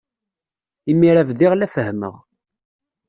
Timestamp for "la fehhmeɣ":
1.55-2.15